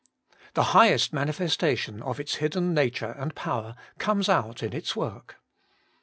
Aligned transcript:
The 0.55 0.63
high 0.73 0.89
est 0.91 1.13
manifestation 1.13 2.01
of 2.01 2.19
its 2.19 2.37
hidden 2.41 2.73
nature 2.73 3.11
and 3.19 3.35
power 3.35 3.75
comes 3.99 4.29
out 4.29 4.63
in 4.63 4.73
its 4.73 4.95
work. 4.95 5.35